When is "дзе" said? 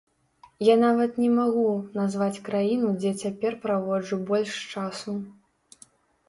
3.03-3.11